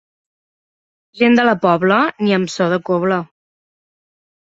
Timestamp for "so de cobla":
2.53-3.19